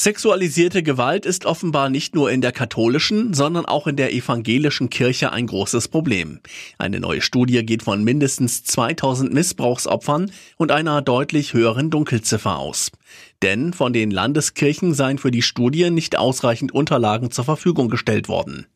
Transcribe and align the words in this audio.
Sexualisierte 0.00 0.84
Gewalt 0.84 1.26
ist 1.26 1.44
offenbar 1.44 1.90
nicht 1.90 2.14
nur 2.14 2.30
in 2.30 2.40
der 2.40 2.52
katholischen, 2.52 3.34
sondern 3.34 3.66
auch 3.66 3.88
in 3.88 3.96
der 3.96 4.12
evangelischen 4.12 4.90
Kirche 4.90 5.32
ein 5.32 5.48
großes 5.48 5.88
Problem. 5.88 6.38
Eine 6.78 7.00
neue 7.00 7.20
Studie 7.20 7.66
geht 7.66 7.82
von 7.82 8.04
mindestens 8.04 8.62
2000 8.62 9.34
Missbrauchsopfern 9.34 10.30
und 10.56 10.70
einer 10.70 11.02
deutlich 11.02 11.52
höheren 11.52 11.90
Dunkelziffer 11.90 12.58
aus. 12.58 12.92
Denn 13.42 13.72
von 13.72 13.92
den 13.92 14.12
Landeskirchen 14.12 14.94
seien 14.94 15.18
für 15.18 15.32
die 15.32 15.42
Studie 15.42 15.90
nicht 15.90 16.16
ausreichend 16.16 16.70
Unterlagen 16.70 17.32
zur 17.32 17.44
Verfügung 17.44 17.88
gestellt 17.88 18.28
worden. 18.28 18.66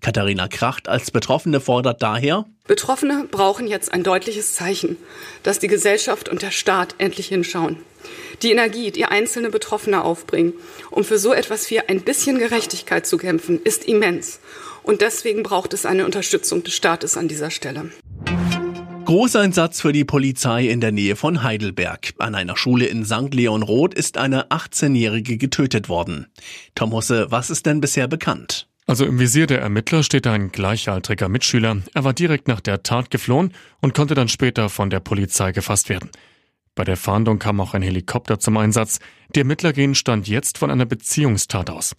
Katharina 0.00 0.48
Kracht 0.48 0.88
als 0.88 1.10
Betroffene 1.10 1.60
fordert 1.60 2.02
daher, 2.02 2.46
Betroffene 2.66 3.26
brauchen 3.30 3.66
jetzt 3.66 3.92
ein 3.92 4.02
deutliches 4.02 4.54
Zeichen, 4.54 4.96
dass 5.42 5.58
die 5.58 5.66
Gesellschaft 5.66 6.30
und 6.30 6.40
der 6.40 6.52
Staat 6.52 6.94
endlich 6.98 7.26
hinschauen. 7.26 7.76
Die 8.42 8.50
Energie, 8.50 8.90
die 8.90 9.04
einzelne 9.04 9.50
Betroffene 9.50 10.02
aufbringen, 10.02 10.54
um 10.90 11.04
für 11.04 11.18
so 11.18 11.32
etwas 11.32 11.70
wie 11.70 11.80
ein 11.80 12.00
bisschen 12.00 12.38
Gerechtigkeit 12.38 13.06
zu 13.06 13.18
kämpfen, 13.18 13.60
ist 13.62 13.84
immens. 13.84 14.40
Und 14.82 15.02
deswegen 15.02 15.42
braucht 15.42 15.74
es 15.74 15.86
eine 15.86 16.04
Unterstützung 16.04 16.62
des 16.62 16.74
Staates 16.74 17.16
an 17.16 17.28
dieser 17.28 17.50
Stelle. 17.50 17.90
Großeinsatz 19.04 19.80
für 19.80 19.92
die 19.92 20.04
Polizei 20.04 20.68
in 20.68 20.80
der 20.80 20.92
Nähe 20.92 21.16
von 21.16 21.42
Heidelberg. 21.42 22.14
An 22.18 22.36
einer 22.36 22.56
Schule 22.56 22.86
in 22.86 23.04
St. 23.04 23.34
Leon 23.34 23.62
Roth 23.62 23.92
ist 23.92 24.16
eine 24.16 24.50
18-Jährige 24.50 25.36
getötet 25.36 25.88
worden. 25.88 26.28
Tom 26.76 26.92
Husse, 26.92 27.26
was 27.28 27.50
ist 27.50 27.66
denn 27.66 27.80
bisher 27.80 28.06
bekannt? 28.06 28.68
Also 28.86 29.04
im 29.04 29.18
Visier 29.18 29.46
der 29.46 29.60
Ermittler 29.60 30.02
steht 30.02 30.26
ein 30.26 30.52
gleichaltriger 30.52 31.28
Mitschüler. 31.28 31.78
Er 31.92 32.04
war 32.04 32.12
direkt 32.12 32.48
nach 32.48 32.60
der 32.60 32.82
Tat 32.82 33.10
geflohen 33.10 33.52
und 33.80 33.94
konnte 33.94 34.14
dann 34.14 34.28
später 34.28 34.68
von 34.68 34.90
der 34.90 35.00
Polizei 35.00 35.52
gefasst 35.52 35.88
werden. 35.88 36.10
Bei 36.74 36.84
der 36.84 36.96
Fahndung 36.96 37.38
kam 37.38 37.60
auch 37.60 37.74
ein 37.74 37.82
Helikopter 37.82 38.38
zum 38.38 38.56
Einsatz. 38.56 39.00
Die 39.34 39.40
Ermittler 39.40 39.72
gehen 39.72 39.94
Stand 39.94 40.28
jetzt 40.28 40.58
von 40.58 40.70
einer 40.70 40.86
Beziehungstat 40.86 41.70
aus. 41.70 41.94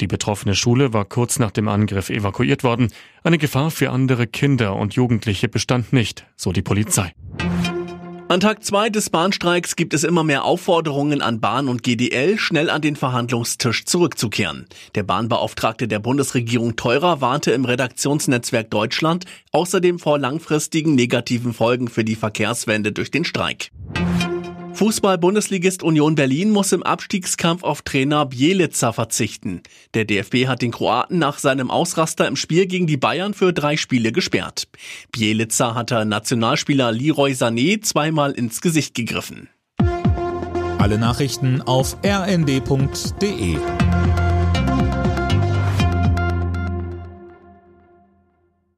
Die 0.00 0.06
betroffene 0.06 0.54
Schule 0.54 0.92
war 0.92 1.04
kurz 1.04 1.38
nach 1.38 1.50
dem 1.50 1.68
Angriff 1.68 2.08
evakuiert 2.08 2.64
worden. 2.64 2.90
Eine 3.22 3.38
Gefahr 3.38 3.70
für 3.70 3.90
andere 3.90 4.26
Kinder 4.26 4.74
und 4.76 4.94
Jugendliche 4.94 5.48
bestand 5.48 5.92
nicht, 5.92 6.26
so 6.36 6.52
die 6.52 6.62
Polizei. 6.62 7.12
An 8.30 8.38
Tag 8.38 8.62
zwei 8.62 8.90
des 8.90 9.10
Bahnstreiks 9.10 9.74
gibt 9.74 9.92
es 9.92 10.04
immer 10.04 10.22
mehr 10.22 10.44
Aufforderungen 10.44 11.20
an 11.20 11.40
Bahn 11.40 11.66
und 11.66 11.82
GDL, 11.82 12.38
schnell 12.38 12.70
an 12.70 12.80
den 12.80 12.94
Verhandlungstisch 12.94 13.84
zurückzukehren. 13.86 14.66
Der 14.94 15.02
Bahnbeauftragte 15.02 15.88
der 15.88 15.98
Bundesregierung 15.98 16.76
Teurer 16.76 17.20
warnte 17.20 17.50
im 17.50 17.64
Redaktionsnetzwerk 17.64 18.70
Deutschland 18.70 19.24
außerdem 19.50 19.98
vor 19.98 20.20
langfristigen 20.20 20.94
negativen 20.94 21.52
Folgen 21.52 21.88
für 21.88 22.04
die 22.04 22.14
Verkehrswende 22.14 22.92
durch 22.92 23.10
den 23.10 23.24
Streik. 23.24 23.72
Fußball-Bundesligist 24.80 25.82
Union 25.82 26.14
Berlin 26.14 26.48
muss 26.48 26.72
im 26.72 26.82
Abstiegskampf 26.82 27.64
auf 27.64 27.82
Trainer 27.82 28.24
Bielica 28.24 28.92
verzichten. 28.92 29.62
Der 29.92 30.06
DFB 30.06 30.46
hat 30.46 30.62
den 30.62 30.70
Kroaten 30.70 31.18
nach 31.18 31.38
seinem 31.38 31.70
Ausraster 31.70 32.26
im 32.26 32.34
Spiel 32.34 32.64
gegen 32.64 32.86
die 32.86 32.96
Bayern 32.96 33.34
für 33.34 33.52
drei 33.52 33.76
Spiele 33.76 34.10
gesperrt. 34.10 34.68
Bielica 35.12 35.74
hatte 35.74 36.06
Nationalspieler 36.06 36.92
Leroy 36.92 37.32
Sané 37.32 37.82
zweimal 37.82 38.32
ins 38.32 38.62
Gesicht 38.62 38.94
gegriffen. 38.94 39.50
Alle 40.78 40.96
Nachrichten 40.96 41.60
auf 41.60 41.98
rnd.de 42.02 43.58